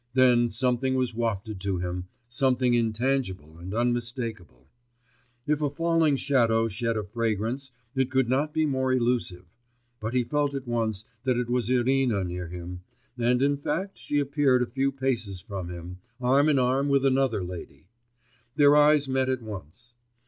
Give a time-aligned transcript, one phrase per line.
[0.15, 4.67] Then something was wafted to him, something intangible and unmistakable:
[5.45, 9.45] if a falling shadow shed a fragrance, it could not be more elusive,
[9.99, 12.81] but he felt at once that it was Irina near him,
[13.15, 17.43] and in fact she appeared a few paces from him, arm in arm with another
[17.43, 17.85] lady;
[18.55, 19.93] their eyes met at once.